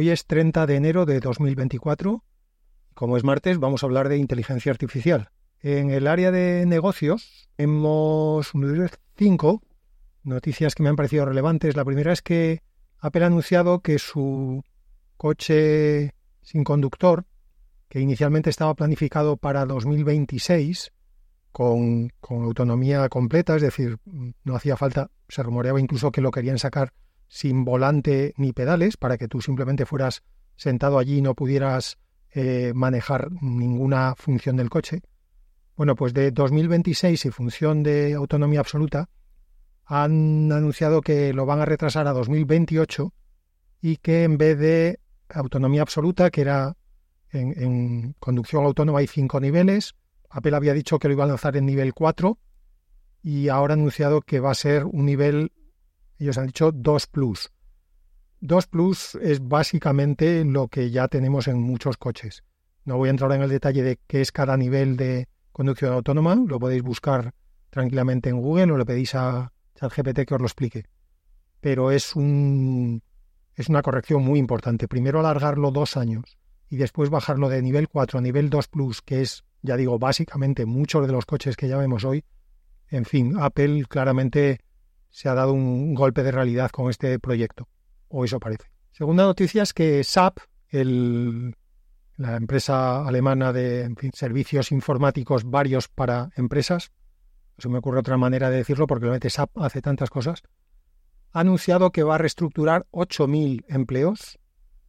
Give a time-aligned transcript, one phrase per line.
[0.00, 2.22] Hoy es 30 de enero de 2024.
[2.94, 5.30] Como es martes, vamos a hablar de inteligencia artificial.
[5.60, 8.52] En el área de negocios hemos
[9.16, 9.60] cinco
[10.22, 11.74] noticias que me han parecido relevantes.
[11.74, 12.62] La primera es que
[13.00, 14.62] Apple ha anunciado que su
[15.16, 17.26] coche sin conductor,
[17.88, 20.92] que inicialmente estaba planificado para 2026,
[21.50, 23.98] con, con, autonomía completa, es decir,
[24.44, 26.92] no hacía falta, se rumoreaba incluso que lo querían sacar
[27.28, 30.22] sin volante ni pedales, para que tú simplemente fueras
[30.56, 31.98] sentado allí y no pudieras
[32.30, 35.02] eh, manejar ninguna función del coche.
[35.76, 39.08] Bueno, pues de 2026 y función de autonomía absoluta,
[39.84, 43.12] han anunciado que lo van a retrasar a 2028
[43.80, 46.76] y que en vez de autonomía absoluta, que era
[47.30, 49.94] en, en conducción autónoma hay cinco niveles,
[50.30, 52.38] Apple había dicho que lo iba a lanzar en nivel 4
[53.22, 55.52] y ahora ha anunciado que va a ser un nivel
[56.18, 57.50] ellos han dicho 2 Plus.
[58.40, 62.44] 2 Plus es básicamente lo que ya tenemos en muchos coches.
[62.84, 66.36] No voy a entrar en el detalle de qué es cada nivel de conducción autónoma,
[66.36, 67.34] lo podéis buscar
[67.70, 70.84] tranquilamente en Google o le pedís a ChatGPT que os lo explique.
[71.60, 73.02] Pero es, un,
[73.54, 74.88] es una corrección muy importante.
[74.88, 76.38] Primero alargarlo dos años
[76.70, 80.66] y después bajarlo de nivel 4 a nivel 2 Plus, que es, ya digo, básicamente
[80.66, 82.24] muchos de los coches que ya vemos hoy.
[82.88, 84.60] En fin, Apple claramente
[85.10, 87.68] se ha dado un golpe de realidad con este proyecto,
[88.08, 88.70] o eso parece.
[88.90, 90.38] Segunda noticia es que SAP,
[90.72, 96.90] la empresa alemana de servicios informáticos varios para empresas,
[97.56, 100.42] eso me ocurre otra manera de decirlo porque realmente SAP hace tantas cosas,
[101.32, 104.38] ha anunciado que va a reestructurar 8.000 empleos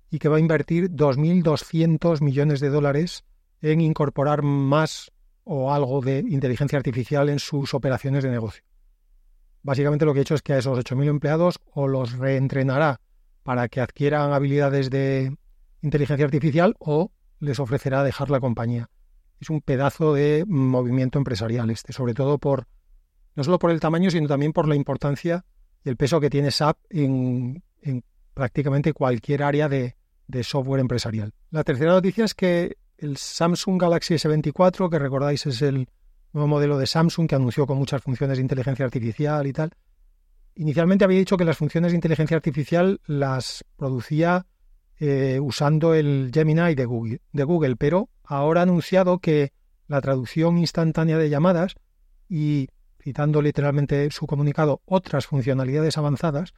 [0.09, 3.25] y que va a invertir 2.200 millones de dólares
[3.61, 5.11] en incorporar más
[5.43, 8.63] o algo de inteligencia artificial en sus operaciones de negocio.
[9.61, 13.01] Básicamente lo que ha hecho es que a esos 8.000 empleados o los reentrenará
[13.43, 15.35] para que adquieran habilidades de
[15.81, 18.89] inteligencia artificial o les ofrecerá dejar la compañía.
[19.39, 22.67] Es un pedazo de movimiento empresarial este, sobre todo por
[23.35, 25.45] no solo por el tamaño, sino también por la importancia
[25.83, 27.63] y el peso que tiene SAP en,
[28.33, 29.95] prácticamente cualquier área de,
[30.27, 31.33] de software empresarial.
[31.51, 35.89] La tercera noticia es que el Samsung Galaxy S24, que recordáis es el
[36.33, 39.71] nuevo modelo de Samsung que anunció con muchas funciones de inteligencia artificial y tal.
[40.55, 44.45] Inicialmente había dicho que las funciones de inteligencia artificial las producía
[44.97, 49.53] eh, usando el Gemini de Google, pero ahora ha anunciado que
[49.87, 51.75] la traducción instantánea de llamadas
[52.27, 52.67] y,
[53.01, 56.53] citando literalmente su comunicado, otras funcionalidades avanzadas,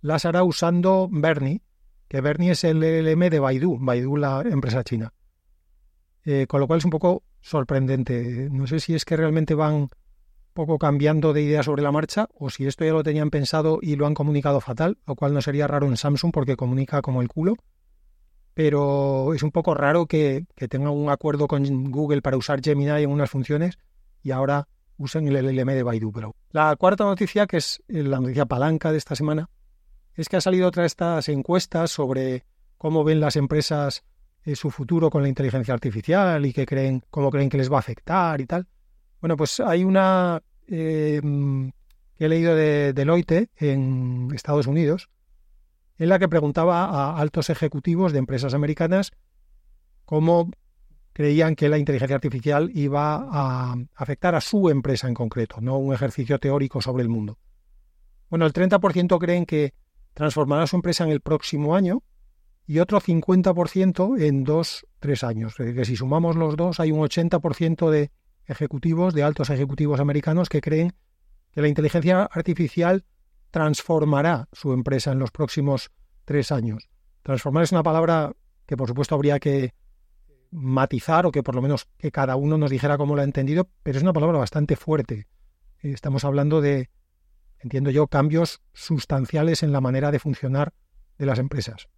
[0.00, 1.62] las hará usando Bernie,
[2.08, 5.12] que Bernie es el LLM de Baidu, Baidu la empresa china.
[6.24, 8.48] Eh, con lo cual es un poco sorprendente.
[8.50, 9.88] No sé si es que realmente van
[10.52, 13.96] poco cambiando de idea sobre la marcha o si esto ya lo tenían pensado y
[13.96, 17.28] lo han comunicado fatal, lo cual no sería raro en Samsung porque comunica como el
[17.28, 17.54] culo.
[18.54, 23.02] Pero es un poco raro que, que tengan un acuerdo con Google para usar Gemini
[23.02, 23.78] en unas funciones
[24.22, 24.66] y ahora
[24.96, 26.12] usen el LLM de Baidu.
[26.12, 29.48] Pero la cuarta noticia, que es la noticia palanca de esta semana,
[30.14, 32.44] es que ha salido otra de estas encuestas sobre
[32.76, 34.04] cómo ven las empresas
[34.48, 37.76] eh, su futuro con la inteligencia artificial y que creen, cómo creen que les va
[37.76, 38.66] a afectar y tal.
[39.20, 41.20] Bueno, pues hay una eh,
[42.16, 45.10] que he leído de Deloitte en Estados Unidos,
[45.98, 49.10] en la que preguntaba a altos ejecutivos de empresas americanas
[50.06, 50.50] cómo
[51.12, 55.92] creían que la inteligencia artificial iba a afectar a su empresa en concreto, no un
[55.92, 57.36] ejercicio teórico sobre el mundo.
[58.30, 59.74] Bueno, el 30% creen que
[60.14, 62.02] transformará su empresa en el próximo año,
[62.68, 65.52] y otro 50% en dos, tres años.
[65.52, 68.10] Es decir, que si sumamos los dos, hay un 80% de
[68.44, 70.92] ejecutivos, de altos ejecutivos americanos que creen
[71.50, 73.06] que la inteligencia artificial
[73.50, 75.90] transformará su empresa en los próximos
[76.26, 76.90] tres años.
[77.22, 78.32] Transformar es una palabra
[78.66, 79.72] que por supuesto habría que
[80.50, 83.70] matizar o que por lo menos que cada uno nos dijera cómo lo ha entendido,
[83.82, 85.26] pero es una palabra bastante fuerte.
[85.80, 86.90] Estamos hablando de,
[87.60, 90.74] entiendo yo, cambios sustanciales en la manera de funcionar
[91.16, 91.88] de las empresas.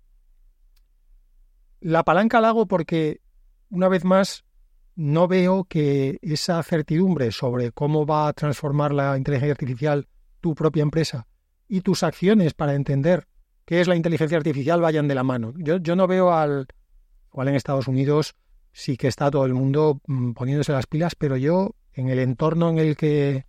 [1.80, 3.22] La palanca la hago porque,
[3.70, 4.44] una vez más,
[4.96, 10.06] no veo que esa certidumbre sobre cómo va a transformar la inteligencia artificial
[10.40, 11.26] tu propia empresa
[11.68, 13.26] y tus acciones para entender
[13.64, 15.54] qué es la inteligencia artificial vayan de la mano.
[15.56, 16.66] Yo, no veo al...
[17.32, 18.34] Igual en Estados Unidos
[18.72, 22.68] sí que está todo el mundo mm, poniéndose las pilas, pero yo, en el entorno
[22.68, 23.46] en el que,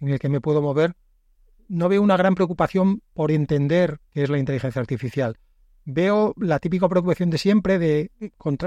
[0.00, 0.94] en el que me puedo mover,
[1.68, 5.36] no veo una gran preocupación por entender qué es la inteligencia artificial
[5.84, 8.10] veo la típica preocupación de siempre de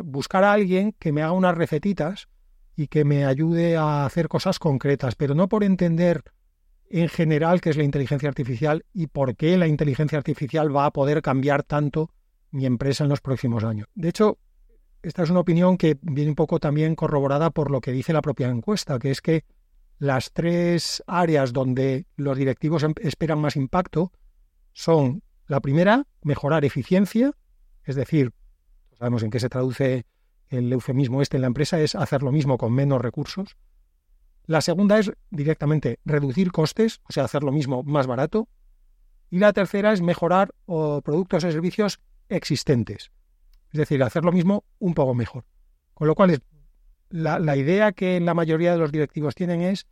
[0.03, 2.27] buscar a alguien que me haga unas recetitas
[2.75, 6.23] y que me ayude a hacer cosas concretas, pero no por entender
[6.89, 10.91] en general qué es la inteligencia artificial y por qué la inteligencia artificial va a
[10.91, 12.11] poder cambiar tanto
[12.51, 13.87] mi empresa en los próximos años.
[13.95, 14.37] De hecho,
[15.01, 18.21] esta es una opinión que viene un poco también corroborada por lo que dice la
[18.21, 19.43] propia encuesta, que es que
[19.99, 24.11] las tres áreas donde los directivos em, esperan más impacto
[24.73, 27.31] son la primera, mejorar eficiencia,
[27.83, 28.33] es decir,
[28.97, 30.05] sabemos en qué se traduce
[30.49, 33.57] el eufemismo este en la empresa, es hacer lo mismo con menos recursos.
[34.45, 38.47] La segunda es directamente reducir costes, o sea, hacer lo mismo más barato.
[39.29, 43.11] Y la tercera es mejorar productos o servicios existentes,
[43.71, 45.45] es decir, hacer lo mismo un poco mejor.
[45.93, 46.41] Con lo cual,
[47.09, 49.85] la, la idea que la mayoría de los directivos tienen es,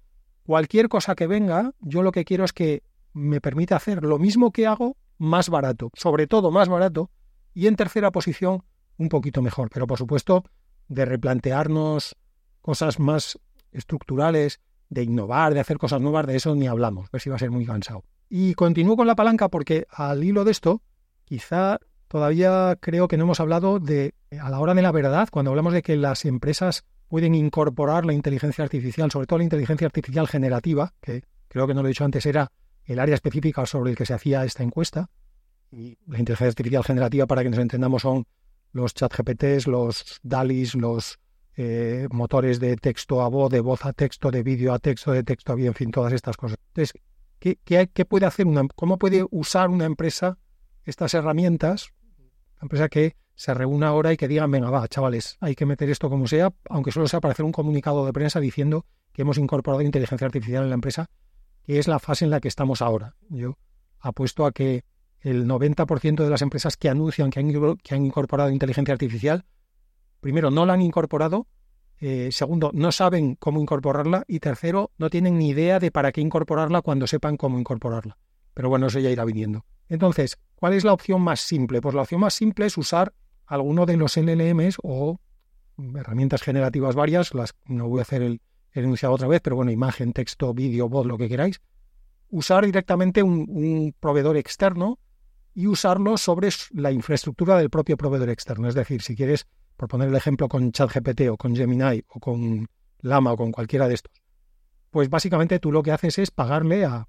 [0.45, 4.51] cualquier cosa que venga, yo lo que quiero es que me permita hacer lo mismo
[4.51, 7.09] que hago más barato, sobre todo más barato,
[7.53, 8.63] y en tercera posición
[8.97, 9.69] un poquito mejor.
[9.73, 10.43] Pero por supuesto,
[10.87, 12.15] de replantearnos
[12.61, 13.39] cosas más
[13.71, 14.59] estructurales,
[14.89, 17.51] de innovar, de hacer cosas nuevas, de eso ni hablamos, ver si va a ser
[17.51, 18.03] muy cansado.
[18.29, 20.81] Y continúo con la palanca porque al hilo de esto,
[21.25, 25.51] quizá todavía creo que no hemos hablado de, a la hora de la verdad, cuando
[25.51, 30.27] hablamos de que las empresas pueden incorporar la inteligencia artificial, sobre todo la inteligencia artificial
[30.27, 32.51] generativa, que creo que no lo he dicho antes, era
[32.85, 35.09] el área específica sobre el que se hacía esta encuesta.
[35.71, 38.25] Y la inteligencia artificial generativa, para que nos entendamos, son
[38.71, 41.19] los chat GPTs, los DALIs, los
[41.57, 45.23] eh, motores de texto a voz, de voz a texto, de vídeo a texto, de
[45.23, 46.57] texto a vídeo, en fin, todas estas cosas.
[46.73, 46.93] Entonces,
[47.39, 50.37] ¿qué, puede hacer una, cómo puede usar una empresa
[50.83, 51.89] estas herramientas?
[52.57, 55.89] Una empresa que se reúna ahora y que digan, venga, va, chavales, hay que meter
[55.89, 59.37] esto como sea, aunque solo sea para hacer un comunicado de prensa diciendo que hemos
[59.37, 61.09] incorporado inteligencia artificial en la empresa,
[61.65, 63.15] que es la fase en la que estamos ahora.
[63.29, 63.57] Yo
[63.99, 64.83] apuesto a que
[65.21, 69.45] el 90% de las empresas que anuncian que han, incorporado inteligencia artificial,
[70.21, 71.47] primero, no la han incorporado,
[71.99, 76.21] eh, segundo, no saben cómo incorporarla y tercero, no tienen ni idea de para qué
[76.21, 78.17] incorporarla cuando sepan cómo incorporarla.
[78.53, 79.65] Pero bueno, eso ya irá viniendo.
[79.89, 81.81] Entonces, ¿cuál es la opción más simple?
[81.81, 83.13] Pues la opción más simple es usar
[83.47, 85.19] alguno de los LLMs o
[85.95, 88.41] herramientas generativas varias, las no voy a hacer el,
[88.75, 91.59] el enunciado otra vez, pero bueno, imagen, texto, vídeo, voz, lo que queráis,
[92.29, 94.99] usar directamente un proveedor externo
[95.55, 98.67] y usarlo sobre la infraestructura del propio proveedor externo.
[98.67, 102.67] Es decir, si quieres, por poner el ejemplo con ChatGPT o con Gemini o con
[102.99, 104.11] Lama o con cualquiera de estos,
[104.91, 107.07] pues básicamente tú lo que haces es pagarle a,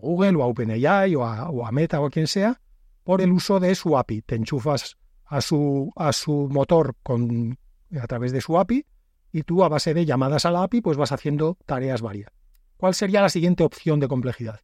[0.00, 2.58] Google o a OpenAI o a, o a, Meta o a quien sea
[3.02, 4.22] por el uso de su API.
[4.22, 4.96] Te enchufas
[5.26, 7.58] a su, a su motor con,
[8.00, 8.86] a través de su API
[9.32, 12.30] y tú a base de llamadas a la API pues vas haciendo tareas varias.
[12.76, 14.60] ¿Cuál sería la siguiente opción de complejidad?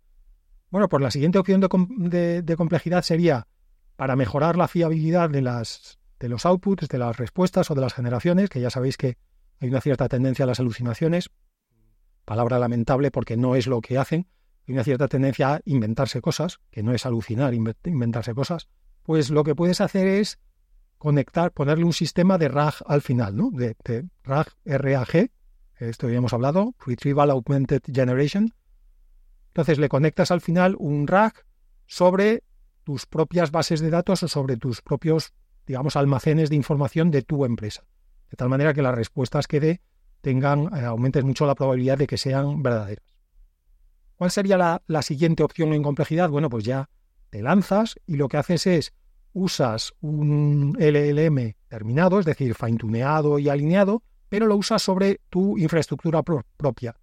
[0.70, 3.47] Bueno, pues la siguiente opción de, complejidad sería
[3.97, 7.94] para mejorar la fiabilidad de, las, de los outputs, de las respuestas o de las
[7.94, 9.17] generaciones, que ya sabéis que
[9.61, 11.31] hay una cierta tendencia a las alucinaciones,
[12.25, 14.29] palabra lamentable porque no es lo que hacen,
[14.67, 18.69] hay una cierta tendencia a inventarse cosas, que no es alucinar, inventarse cosas,
[19.03, 20.38] pues lo que puedes hacer es
[20.99, 23.50] conectar, ponerle un sistema de RAG al final, ¿no?
[23.53, 23.77] De,
[24.25, 25.31] RAG, RAG,
[25.77, 28.53] esto ya hemos hablado, Retrieval Augmented Generation,
[29.49, 31.33] entonces le conectas al final un RAG
[31.87, 32.45] sobre
[32.85, 35.33] tus propias bases de datos o sobre tus propios,
[35.67, 37.85] digamos, almacenes de información de tu empresa.
[38.31, 39.81] De tal manera que las respuestas que dé
[40.21, 43.05] tengan, eh, aumentes mucho la probabilidad de que sean verdaderas.
[44.17, 46.29] ¿Cuál sería la, la siguiente opción en complejidad?
[46.29, 46.91] Bueno, pues ya
[47.31, 48.93] te lanzas y lo que haces es
[49.33, 56.23] usas un LLM terminado, es decir, fine-tuneado y alineado, pero lo usas sobre tu infraestructura
[56.23, 56.97] propia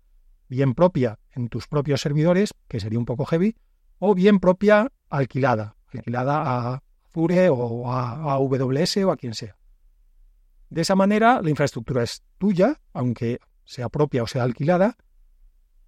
[0.48, 3.56] bien propia en tus propios servidores, que sería un poco heavy,
[4.00, 9.58] o bien propia alquilada, alquilada a Azure o a AWS o a quien sea.
[10.70, 14.98] De esa manera, la infraestructura es tuya, aunque sea propia o sea alquilada,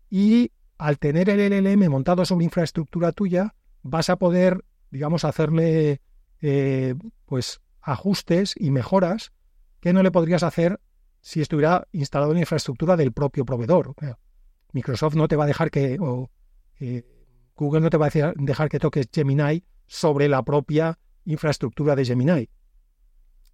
[0.09, 6.01] y al tener el LLM montado sobre infraestructura tuya, vas a poder, digamos, hacerle
[6.41, 9.31] eh, pues ajustes y mejoras
[9.79, 10.79] que no le podrías hacer
[11.21, 13.93] si estuviera instalado en infraestructura del propio proveedor.
[14.73, 16.29] Microsoft no te va a dejar que, o
[16.79, 17.03] eh,
[17.55, 22.49] Google no te va a dejar que toques Gemini sobre la propia infraestructura de Gemini.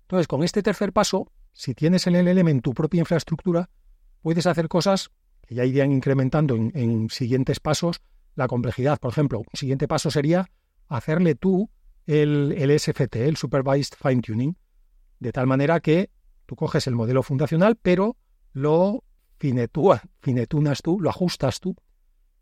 [0.01, 3.69] Entonces, con este tercer paso, si tienes el LLM en tu propia infraestructura,
[4.21, 5.11] puedes hacer cosas
[5.41, 8.01] que ya irían incrementando en, siguientes pasos
[8.35, 8.99] la complejidad.
[8.99, 10.49] Por ejemplo, un siguiente paso sería
[10.87, 11.69] hacerle tú
[12.05, 14.57] el, SFT, el Supervised Fine Tuning,
[15.19, 16.09] de tal manera que
[16.45, 18.17] tú coges el modelo fundacional, pero
[18.51, 19.03] lo
[19.39, 21.75] finetunas tú, lo ajustas tú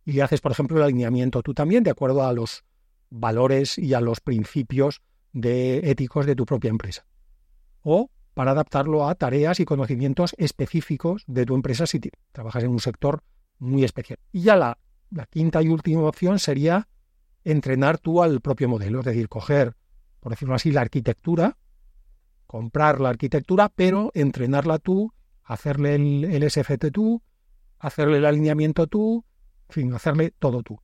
[0.06, 2.64] y haces, por ejemplo, el alineamiento tú también de acuerdo a los
[3.10, 5.02] valores y a los principios
[5.34, 7.06] de éticos de tu propia empresa.
[7.82, 12.00] O para adaptarlo a tareas y conocimientos específicos de tu empresa si
[12.32, 13.24] trabajas en un sector
[13.60, 14.20] muy especial.
[14.32, 14.78] Y ya la,
[15.10, 16.88] la quinta y última opción sería
[17.44, 19.76] entrenar tú al propio modelo, es decir, coger
[20.22, 21.58] por decirlo así, la arquitectura,
[22.48, 25.12] comprar la arquitectura, pero entrenarla tú,
[25.44, 27.22] hacerle el, SFT tú,
[27.80, 29.26] hacerle el alineamiento tú,
[29.68, 30.80] en fin, hacerle todo tú.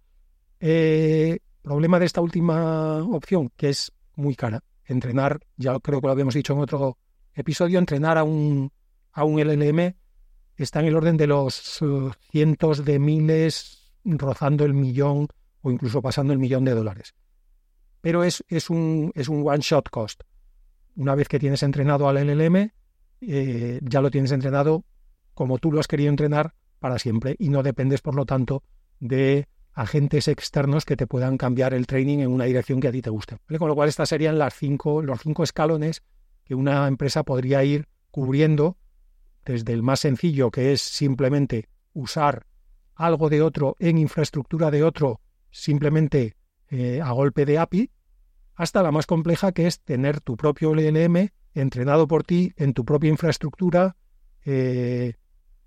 [0.59, 4.63] Eh, problema de esta última opción, que es muy cara.
[4.85, 6.97] Entrenar, ya creo que lo habíamos dicho en otro
[7.35, 8.71] episodio, entrenar a un,
[9.11, 9.93] a un LLM
[10.55, 15.27] está en el orden de los eh, cientos de miles, rozando el millón
[15.67, 17.13] o incluso pasando el millón de dólares.
[17.99, 20.23] Pero es, es un, es un one-shot cost.
[20.95, 22.71] Una vez que tienes entrenado al LLM,
[23.21, 24.85] eh, ya lo tienes entrenado
[25.33, 28.63] como tú lo has querido entrenar para siempre y no dependes, por lo tanto,
[28.99, 33.01] de agentes externos que te puedan cambiar el training en una dirección que a ti
[33.01, 33.37] te guste.
[33.59, 36.01] Con lo cual, estas serían las cinco, los cinco escalones
[36.45, 38.77] que una empresa podría ir cubriendo
[39.45, 42.47] desde el más sencillo, que es simplemente usar
[42.95, 45.19] algo de otro en infraestructura de otro,
[45.57, 46.35] simplemente
[46.69, 47.89] eh, a golpe de API,
[48.55, 52.85] hasta la más compleja, que es tener tu propio LLM entrenado por ti en tu
[52.85, 53.95] propia infraestructura,
[54.45, 55.15] eh,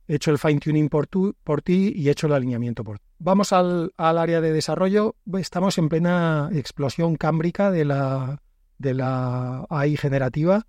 [0.07, 1.09] hecho el fine-tuning por,
[1.43, 3.05] por ti y hecho el alineamiento por ti.
[3.19, 5.17] Vamos al, área de desarrollo.
[5.39, 8.43] Estamos en plena explosión cámbrica de la,
[8.79, 10.67] de la AI generativa.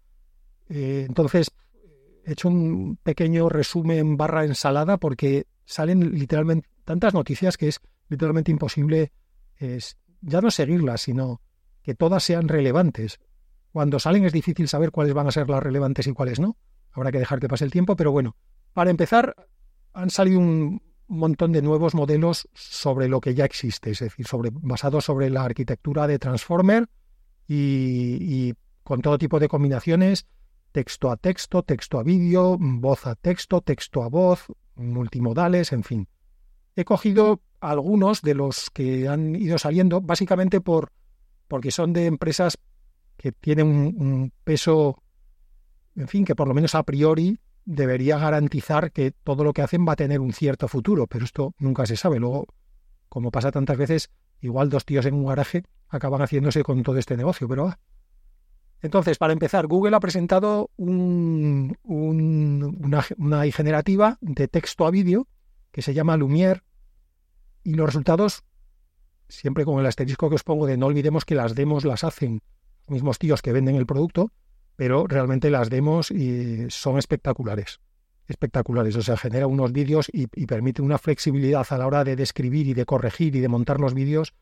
[0.70, 1.52] Eh, entonces,
[2.26, 7.80] he hecho un pequeño resumen barra ensalada porque salen literalmente tantas noticias que es
[8.12, 9.12] literalmente imposible
[9.56, 11.42] es, ya no seguirlas, sino
[11.82, 13.20] que todas sean relevantes.
[13.72, 16.58] Cuando salen es difícil saber cuáles van a ser las relevantes y cuáles no.
[16.92, 18.36] Habrá que dejar que pase el tiempo, pero bueno,
[18.74, 19.36] para empezar,
[19.94, 24.52] han salido un montón de nuevos modelos sobre lo que ya existe, es decir, sobre,
[24.54, 26.88] basados sobre la arquitectura de Transformer
[27.48, 28.54] y
[28.84, 30.28] con todo tipo de combinaciones
[30.72, 36.08] texto a texto, texto a vídeo, voz a texto, texto a voz, multimodales, en fin.
[36.76, 40.92] He cogido algunos de los que han ido saliendo, básicamente por,
[41.48, 42.58] porque son de empresas
[43.18, 45.02] que tienen un, peso,
[45.96, 49.88] en fin, que por lo menos a priori debería garantizar que todo lo que hacen
[49.88, 52.20] va a tener un cierto futuro, pero esto nunca se sabe.
[52.20, 52.48] Luego,
[53.08, 54.10] como pasa tantas veces,
[54.42, 57.76] igual dos tíos en un garaje acaban haciéndose con todo este negocio, pero
[58.82, 65.28] entonces, para empezar, Google ha presentado una, una generativa de texto a vídeo
[65.72, 66.64] que se llama Lumiere
[67.64, 68.44] y los resultados,
[69.30, 72.42] siempre con el asterisco que os pongo de no olvidemos que las demos las hacen
[72.88, 74.32] los mismos tíos que venden el producto,
[74.76, 76.14] pero realmente las demos
[76.70, 77.80] son espectaculares.
[78.28, 82.68] Espectaculares, o sea, genera unos vídeos y permite una flexibilidad a la hora de describir
[82.68, 84.34] y de corregir y de montar los vídeos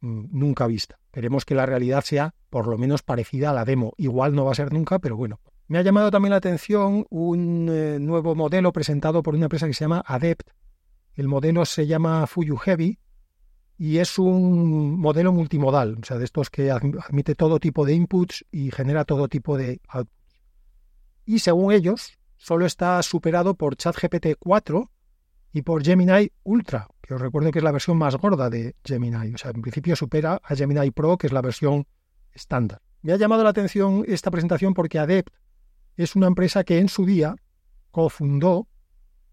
[0.00, 0.98] Mm, nunca vista.
[1.12, 3.94] Queremos que la realidad sea por lo menos parecida a la demo.
[3.96, 5.40] Igual no va a ser nunca, pero bueno.
[5.66, 9.74] Me ha llamado también la atención un eh, nuevo modelo presentado por una empresa que
[9.74, 10.48] se llama Adept.
[11.18, 12.96] El modelo se llama Fuyu Heavy
[13.76, 18.46] y es un modelo multimodal, o sea, de estos que admite todo tipo de inputs
[18.52, 20.40] y genera todo tipo de outputs.
[21.24, 24.92] Y según ellos, solo está superado por ChatGPT 4
[25.54, 29.34] y por Gemini Ultra, que os recuerdo que es la versión más gorda de Gemini.
[29.34, 31.84] O sea, en principio supera a Gemini Pro, que es la versión
[32.32, 32.80] estándar.
[33.02, 35.34] Me ha llamado la atención esta presentación porque Adept
[35.96, 37.34] es una empresa que en su día
[37.90, 38.68] cofundó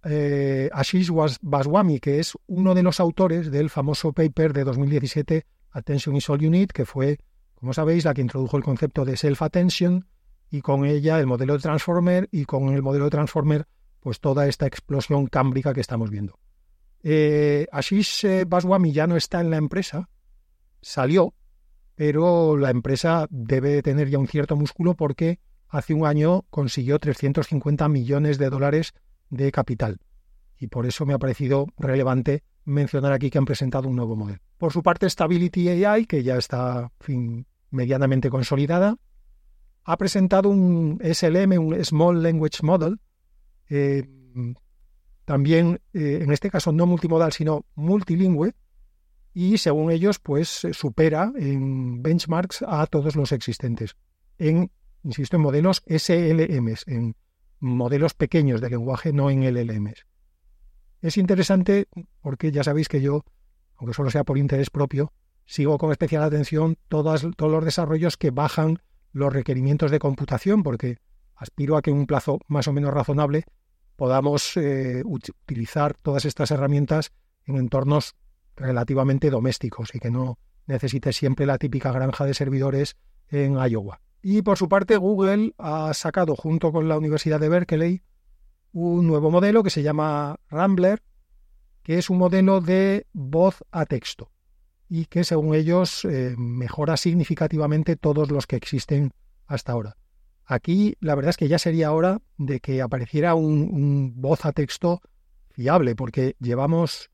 [0.05, 1.09] eh, Ashish
[1.41, 6.45] Baswami, que es uno de los autores del famoso paper de 2017 Attention is All
[6.45, 7.19] Unit, que fue,
[7.55, 10.07] como sabéis, la que introdujo el concepto de self-attention
[10.51, 13.67] y con ella el modelo de Transformer y con el modelo de Transformer
[14.00, 16.38] pues toda esta explosión cámbrica que estamos viendo.
[17.01, 20.09] Eh, Ashish eh, Baswami ya no está en la empresa,
[20.81, 21.33] salió,
[21.95, 27.89] pero la empresa debe tener ya un cierto músculo porque hace un año consiguió 350
[27.89, 28.93] millones de dólares
[29.36, 30.00] de capital.
[30.58, 34.39] Y por eso me ha parecido relevante mencionar aquí que han presentado un nuevo modelo.
[34.58, 36.92] Por su parte, Stability AI, que ya está
[37.70, 38.98] medianamente consolidada,
[39.84, 43.00] ha presentado un SLM, un Small Language Model,
[43.70, 44.04] eh,
[45.25, 48.54] también, eh, en este caso, no multimodal, sino multilingüe,
[49.34, 53.96] y según ellos, pues supera en benchmarks a todos los existentes.
[54.38, 54.72] En,
[55.04, 57.15] insisto, en modelos SLMs, en
[57.59, 60.05] modelos pequeños de lenguaje, no en LLMs.
[61.01, 61.88] Es interesante
[62.21, 63.24] porque ya sabéis que yo,
[63.75, 65.13] aunque solo sea por interés propio,
[65.45, 68.79] sigo con especial atención todos los desarrollos que bajan
[69.12, 70.97] los requerimientos de computación, porque
[71.35, 73.45] aspiro a que en un plazo más o menos razonable
[73.95, 77.12] podamos eh, utilizar todas estas herramientas
[77.45, 78.15] en entornos
[78.55, 82.97] relativamente domésticos y que no necesite siempre la típica granja de servidores
[83.29, 84.01] en Iowa.
[84.27, 88.01] Y por su parte, Google ha sacado junto con la Universidad de Berkeley
[88.72, 91.03] un nuevo modelo que se llama Rambler,
[91.84, 94.32] que es un modelo de voz a texto.
[94.89, 99.12] y que según ellos eh, mejora significativamente todos los que existen
[99.46, 99.96] hasta ahora.
[100.44, 105.01] Aquí la verdad es que ya sería hora de que apareciera un, voz a texto
[105.51, 107.12] fiable, porque llevamos,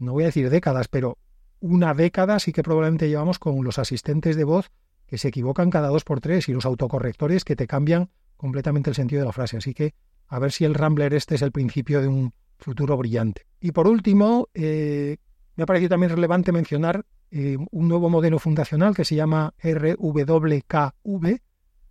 [0.00, 1.18] no voy a decir décadas, pero
[1.60, 4.72] una década sí que probablemente llevamos con los asistentes de voz
[5.08, 8.96] que se equivocan cada dos por tres y los autocorrectores que te cambian completamente el
[8.96, 9.56] sentido de la frase.
[9.56, 9.94] Así que
[10.28, 13.46] a ver si el Rambler este es el principio de un futuro brillante.
[13.60, 15.16] Y por último, eh,
[15.56, 21.40] me ha parecido también relevante mencionar eh, un nuevo modelo fundacional que se llama RWKV,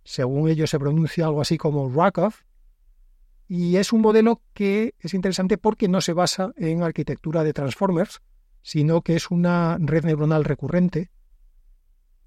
[0.04, 2.42] según ellos se pronuncia algo así como Rakoff,
[3.48, 8.20] y es un modelo que es interesante porque no se basa en arquitectura de transformers,
[8.62, 11.10] sino que es una red neuronal recurrente,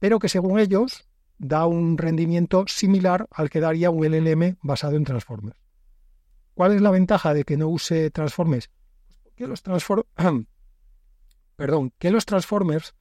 [0.01, 5.03] pero que según ellos da un rendimiento similar al que daría un LLM basado en
[5.05, 5.57] transformers.
[6.55, 8.69] ¿Cuál es la ventaja de que no use transformers?
[9.35, 9.63] Que los,
[11.55, 12.95] Perdón, que los transformers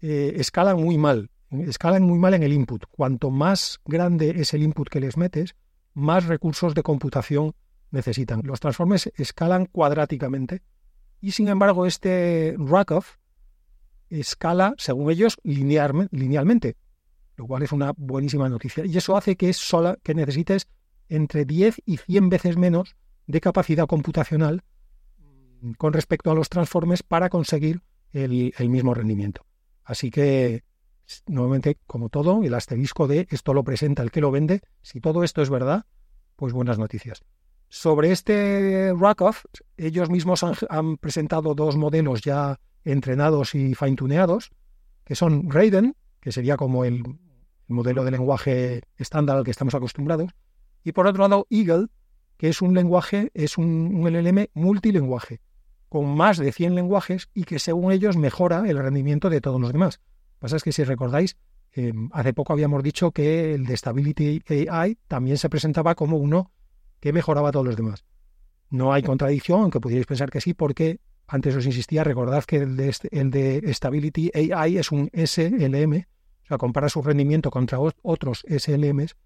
[0.00, 1.30] eh, escalan muy mal
[1.62, 2.84] escalan muy mal en el input.
[2.90, 5.54] Cuanto más grande es el input que les metes,
[5.92, 7.54] más recursos de computación
[7.90, 8.42] necesitan.
[8.44, 10.62] Los transformers escalan cuadráticamente
[11.20, 13.16] y sin embargo este Rakoff
[14.10, 16.76] escala, según ellos, linealmente,
[17.36, 18.84] lo cual es una buenísima noticia.
[18.86, 20.68] Y eso hace que, sola, que necesites
[21.08, 22.96] entre 10 y 100 veces menos
[23.26, 24.62] de capacidad computacional
[25.78, 27.82] con respecto a los transformers para conseguir
[28.12, 29.44] el mismo rendimiento.
[29.84, 30.62] Así que
[31.26, 34.62] nuevamente, como todo, el asterisco de esto lo presenta el que lo vende.
[34.82, 35.86] Si todo esto es verdad,
[36.36, 37.22] pues buenas noticias.
[37.68, 39.44] Sobre este Rakoff,
[39.76, 44.50] ellos mismos han, presentado dos modelos ya entrenados y fine-tuneados,
[45.04, 47.02] que son Raiden, que sería como el
[47.68, 50.30] modelo de lenguaje estándar al que estamos acostumbrados,
[50.82, 51.86] y por otro lado Eagle,
[52.36, 55.40] que es un lenguaje, es un, LLM multilenguaje,
[55.88, 59.72] con más de 100 lenguajes y que según ellos mejora el rendimiento de todos los
[59.72, 60.00] demás
[60.44, 61.38] pasa es que si recordáis,
[61.72, 66.50] em, hace poco habíamos dicho que el de Stability AI también se presentaba como uno
[67.00, 68.04] que mejoraba a todos los demás.
[68.68, 72.76] No hay contradicción, aunque pudierais pensar que sí, porque antes os insistía, recordad que el
[72.76, 76.06] de, el de Stability AI es un SLM,
[76.44, 79.16] o sea, compara su rendimiento contra otros SLMs,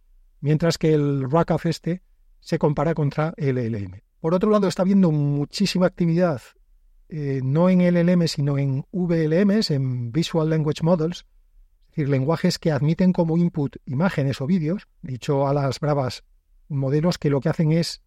[0.40, 2.02] mientras que el RACAF este
[2.40, 4.00] se compara contra LLM.
[4.20, 6.40] Por otro lado, está habiendo muchísima actividad
[7.08, 11.26] eh, no en LLM, sino en VLMs, en Visual Language Models,
[11.84, 16.22] es decir, lenguajes que admiten como input imágenes o vídeos, dicho a las bravas,
[16.68, 18.02] modelos que lo que hacen es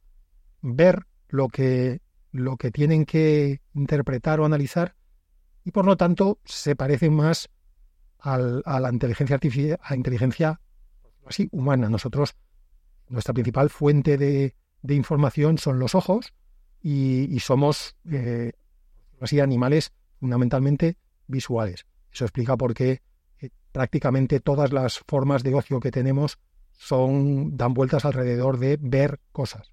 [0.62, 2.02] ver lo que,
[2.32, 4.96] lo que tienen que interpretar o analizar
[5.64, 7.50] y por lo tanto se parecen más
[8.20, 10.60] al, a la inteligencia artificial, a inteligencia
[11.26, 11.90] así humana.
[11.90, 12.36] Nosotros,
[13.10, 14.56] nuestra principal fuente de,
[14.90, 16.34] información son los ojos
[16.82, 18.54] y, somos eh,
[19.20, 21.86] así animales fundamentalmente visuales.
[22.12, 23.02] Eso explica por qué
[23.40, 26.40] eh, prácticamente todas las formas de ocio que tenemos
[26.72, 29.72] son dan vueltas alrededor de ver cosas.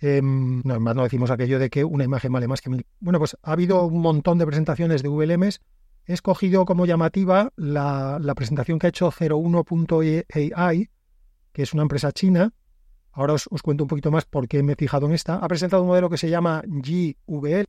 [0.00, 2.86] Eh, no, no decimos aquello de que una imagen vale más que mil.
[3.00, 5.60] Bueno, pues ha habido un montón de presentaciones de VLMs.
[6.06, 10.90] He escogido como llamativa la, presentación que ha hecho 01.ai,
[11.52, 12.54] que es una empresa china.
[13.12, 15.36] Ahora os, os, cuento un poquito más por qué me he fijado en esta.
[15.36, 17.66] Ha presentado un modelo que se llama GVL,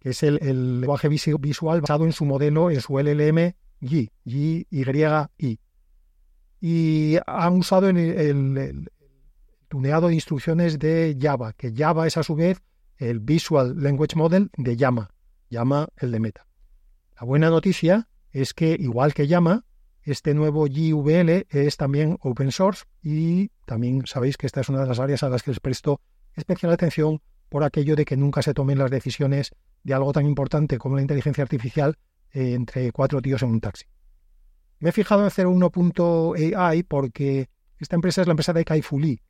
[0.00, 5.58] que es el, lenguaje visual basado en su modelo, en su LLM Y, Y, Y,
[6.60, 8.90] Y han usado el, el,
[9.72, 12.60] tuneado de instrucciones de Java, que Java es a su vez
[12.98, 15.14] el Visual Language Model de Llama,
[15.48, 16.46] Llama el de Meta.
[17.18, 19.64] La buena noticia es que, igual que Llama,
[20.02, 24.88] este nuevo GVL es también open source y también sabéis que esta es una de
[24.88, 26.02] las áreas a las que les presto
[26.34, 29.52] especial atención por aquello de que nunca se tomen las decisiones
[29.84, 31.96] de algo tan importante como la inteligencia artificial
[32.32, 33.86] eh, entre cuatro tíos en un taxi.
[34.80, 39.22] Me he fijado en 01.ai porque esta empresa es la empresa de Kai Fu Lee,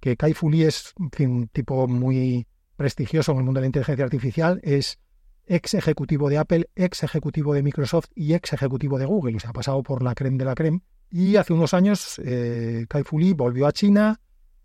[0.00, 4.04] que Kai Fu Lee es un tipo muy prestigioso en el mundo de la inteligencia
[4.04, 4.98] artificial, es
[5.46, 9.50] ex ejecutivo de Apple, ex ejecutivo de Microsoft y ex ejecutivo de Google, o sea,
[9.50, 10.82] ha pasado por la creme de la creme.
[11.10, 14.20] Y hace unos años eh, Kai Fu Lee volvió a China,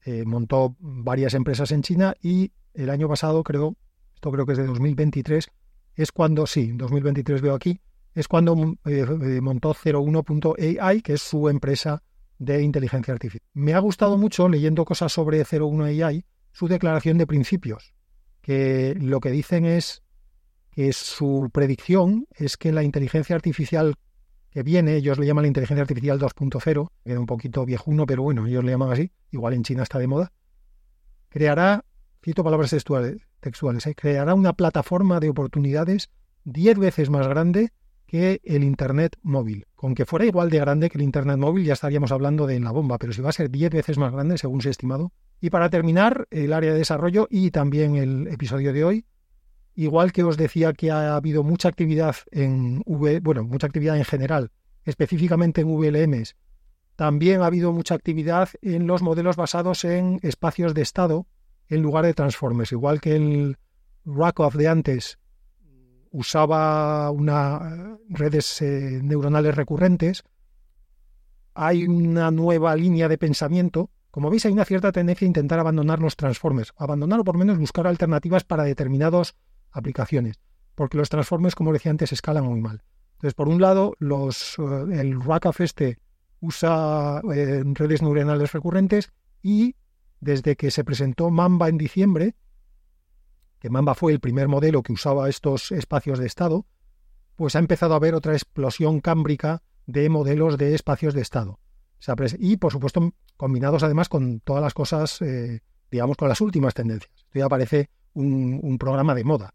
[0.06, 3.78] eh, montó varias empresas en China y el año pasado creo
[4.32, 5.48] creo que es de 2023,
[5.96, 7.82] es cuando, sí, 2023 veo aquí,
[8.13, 12.04] es cuando eh, eh, montó 01.ai, que es su empresa
[12.43, 13.47] de inteligencia artificial.
[13.53, 17.93] Me ha gustado mucho, leyendo cosas sobre 01AI, su declaración de principios,
[18.41, 20.03] que lo que dicen es
[20.71, 23.95] que su predicción es que la inteligencia artificial
[24.49, 28.45] que viene, ellos le llaman la inteligencia artificial 2.0, queda un poquito viejuno, pero bueno,
[28.45, 30.32] ellos le llaman así, igual en China está de moda,
[31.29, 31.86] creará,
[32.23, 33.86] cito palabras textuales, textuales.
[33.88, 33.95] ¿eh?
[33.95, 36.10] Creará una plataforma de oportunidades
[36.43, 37.71] diez veces más grande
[38.13, 39.65] que el Internet móvil.
[39.73, 42.69] Con que fuera igual de grande que el Internet móvil ya estaríamos hablando de la
[42.69, 45.12] bomba, pero si va a ser 10 veces más grande, según se ha estimado.
[45.41, 49.06] Y para terminar, el área de desarrollo y también el episodio de hoy,
[49.73, 54.06] igual que os decía que ha habido mucha actividad en v, bueno, mucha actividad en
[54.06, 54.52] general,
[54.86, 56.36] específicamente en VLMs,
[56.95, 61.26] también ha habido mucha actividad en los modelos basados en espacios de estado
[61.67, 63.58] en lugar de transformers, igual que el
[64.06, 65.17] Rakoff de antes
[66.13, 70.23] usaba una redes eh, neuronales recurrentes,
[71.56, 73.89] hay una nueva línea de pensamiento.
[74.12, 77.58] Como veis, hay una cierta tendencia a intentar abandonar los transformers, abandonar o por menos
[77.58, 79.36] buscar alternativas para determinadas
[79.71, 80.39] aplicaciones,
[80.76, 82.84] porque los transformers, como decía antes, escalan muy mal.
[83.15, 85.97] Entonces, por un lado, los, eh, el RACAF este
[86.41, 89.76] usa eh, redes neuronales recurrentes y
[90.19, 92.36] desde que se presentó Mamba en diciembre,
[93.63, 96.65] que Mamba fue el primer modelo que usaba estos espacios de estado,
[97.38, 101.62] pues ha empezado a haber otra explosión cámbrica de modelos de espacios de estado.
[102.39, 107.13] Y, por supuesto, combinados además con todas las cosas, eh, digamos, con las últimas tendencias.
[107.15, 109.54] Esto ya parece un, programa de moda.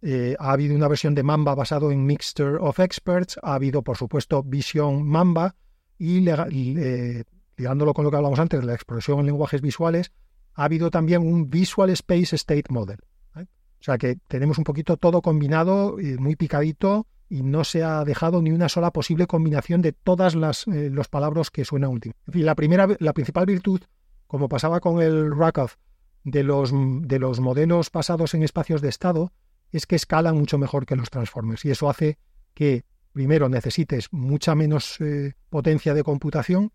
[0.00, 3.98] Eh, ha habido una versión de Mamba basado en Mixture of Experts, ha habido, por
[3.98, 5.56] supuesto, Vision Mamba,
[5.98, 6.20] y,
[7.58, 10.10] ligándolo con lo que hablamos antes de la expresión en lenguajes visuales,
[10.54, 12.96] ha habido también un Visual Space State Model,
[13.82, 18.42] o sea que tenemos un poquito todo combinado, muy picadito, y no se ha dejado
[18.42, 22.14] ni una sola posible combinación de todas las eh, los palabras que suenan último.
[22.26, 23.80] En fin, la primera, la principal virtud,
[24.26, 25.76] como pasaba con el Rakoff,
[26.22, 29.32] de los, de los modelos basados en espacios de estado,
[29.72, 31.64] es que escalan mucho mejor que los transformers.
[31.64, 32.18] Y eso hace
[32.52, 36.70] que, primero, necesites mucha menos eh, potencia de computación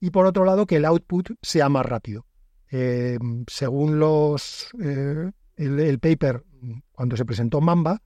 [0.00, 2.26] y, por otro lado, que el output sea más rápido.
[2.72, 4.70] Eh, según los,
[5.60, 6.44] el, paper,
[6.92, 8.02] cuando se presentó Mamba,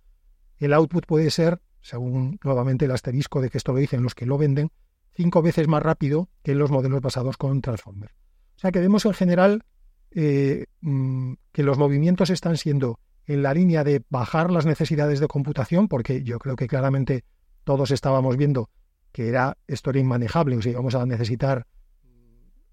[0.58, 4.26] el output puede ser, según nuevamente el asterisco de que esto lo dicen los que
[4.26, 4.70] lo venden,
[5.14, 8.10] cinco veces más rápido que en los modelos basados con Transformer.
[8.56, 9.64] O sea que vemos en general
[10.10, 15.28] eh, mm, que los movimientos están siendo en la línea de bajar las necesidades de
[15.28, 17.24] computación, porque yo creo que claramente
[17.64, 18.70] todos estábamos viendo
[19.12, 21.66] que era esto era inmanejable, o sea, íbamos a necesitar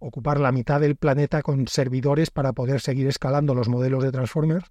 [0.01, 4.65] ocupar la mitad del planeta con servidores para poder seguir escalando los modelos de Transformers.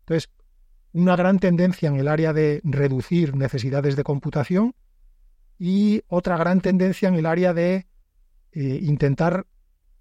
[0.00, 0.30] Entonces,
[0.92, 4.74] una gran tendencia en el área de reducir necesidades de computación
[5.58, 7.86] y otra gran tendencia en el área de
[8.52, 9.46] eh, intentar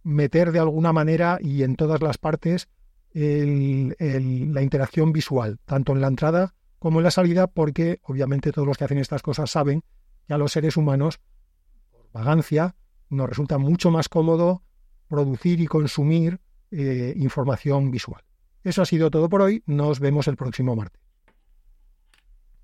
[0.04, 2.68] meter de alguna manera y en todas las partes
[3.14, 8.78] la interacción visual, tanto en la entrada como en la salida, porque obviamente todos los
[8.78, 9.84] que hacen estas cosas saben
[10.28, 11.20] que a los seres humanos,
[11.90, 12.76] por vagancia,
[13.10, 14.64] nos resulta mucho más cómodo
[15.08, 16.40] producir y consumir
[16.72, 18.24] eh, información visual.
[18.64, 19.64] Eso ha sido todo por hoy.
[19.66, 21.07] Nos vemos el próximo martes.